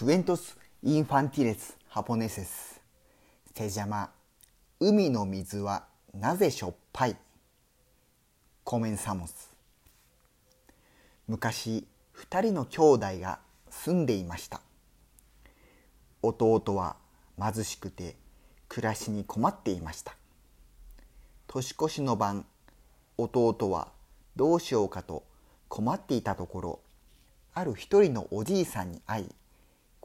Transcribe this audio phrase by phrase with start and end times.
[0.00, 2.80] クエントス・インファンティレス・ハポネセス
[3.54, 4.10] セジャマ
[4.78, 5.84] 海の水は
[6.14, 7.16] なぜしょっぱい
[8.64, 9.52] コメンサモス
[11.28, 14.62] 昔二人の兄弟が住んでいました
[16.22, 16.96] 弟は
[17.38, 18.16] 貧しくて
[18.68, 20.16] 暮らしに困っていました
[21.46, 22.46] 年越しの晩
[23.18, 23.88] 弟は
[24.34, 25.24] どうしようかと
[25.68, 26.80] 困っていたところ
[27.52, 29.34] ある一人のおじいさんに会い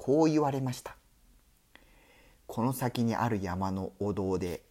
[0.05, 0.95] こう言われました。
[2.46, 4.61] この先にある山のお堂で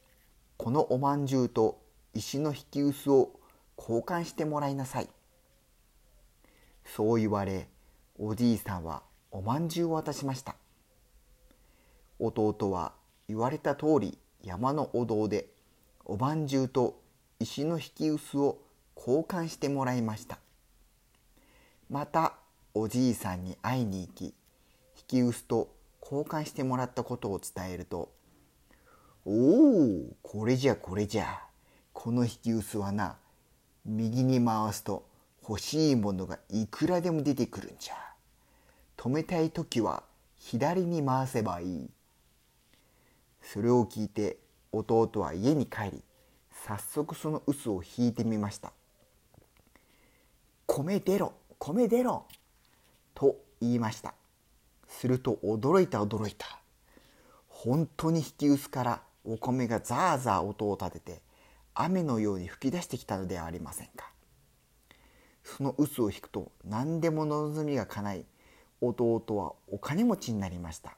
[0.56, 1.83] このおまんじゅうと
[2.15, 3.33] 石の引き薄を
[3.77, 5.09] 交換してもらいなさい。
[6.84, 7.66] そう言われ
[8.16, 9.02] おじいさんは
[9.33, 10.55] おまんじゅうを渡しました。
[12.20, 12.92] 弟は
[13.27, 15.48] 言われた通り山のお堂で
[16.05, 17.03] おまんじゅうと
[17.41, 18.59] 石の引き薄を
[18.97, 20.39] 交換してもらいました。
[21.91, 22.34] また
[22.73, 24.33] おじいさんに会いに行き
[25.11, 28.11] 引き薄と交換してもらったことを伝えると
[29.27, 31.42] 「おおこれじゃこれじゃ。
[31.92, 33.17] この引き薄はな
[33.84, 35.06] 右に回すと
[35.48, 37.95] 欲しいものがいくらでも出てくるんじゃ。
[38.97, 40.03] 止めたい時は
[40.37, 41.91] 左に回せばいい」
[43.43, 44.39] それを聞いて
[44.73, 46.03] 弟は家に帰り
[46.67, 48.73] 早速その臼を引いてみました
[50.67, 52.27] 「米出ろ米出ろ」
[53.15, 54.15] と言いました。
[54.89, 56.47] すると驚いた驚いた。
[57.49, 61.23] 本当に引き薄からお米がザーザー音を立てて
[61.75, 64.11] 雨のように吹き出してきたのではありませんか。
[65.43, 68.27] その臼を引くと何でも望みが叶い
[68.81, 70.97] 弟はお金持ちになりました。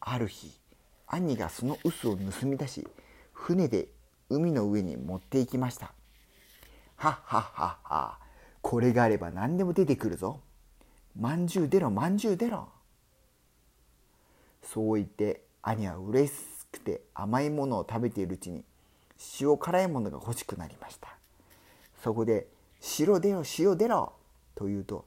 [0.00, 0.58] ある日
[1.06, 2.86] 兄がその臼を盗み出し
[3.32, 3.88] 船で
[4.30, 5.92] 海の上に持って行きました。
[6.96, 8.18] はっはっはっは
[8.60, 10.40] これがあれば何でも出てくるぞ。
[11.18, 12.68] まんじゅう出ろまんじゅう出ろ。
[14.62, 16.34] そう言って兄は嬉し
[16.70, 18.64] くて甘いものを食べているうちに
[19.40, 21.16] 塩辛いものが欲しくなりました。
[22.02, 22.46] そこで
[22.98, 24.12] 「塩出ろ塩出ろ」
[24.54, 25.04] と言うと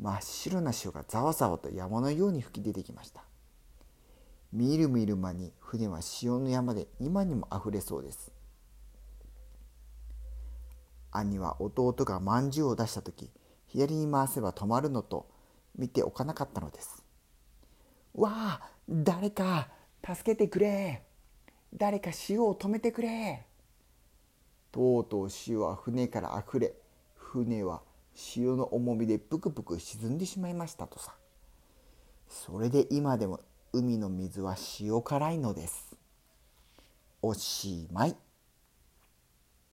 [0.00, 3.22] 真っ白な塩がざわざわと山のように吹き出てきました。
[4.52, 8.32] みるみる間に船は塩の山で今にもあふれそうです。
[11.12, 13.30] 兄は弟がまんじゅうを出した時
[13.68, 15.26] 左に回せば止まるのと
[15.76, 17.02] 見ておかなかったのです。
[18.14, 19.68] わあ誰か
[20.04, 21.02] 助けてくれ。
[21.74, 23.46] 誰か塩を止めてくれ。
[24.70, 26.72] とうとう塩は船からあふれ
[27.14, 27.82] 船は
[28.14, 31.14] 潮の重みでぷくぷく沈んでしまいましたとさ。
[32.28, 33.40] それで今でも
[33.72, 35.96] 海の水は塩辛いのです。
[37.22, 38.16] おしまい。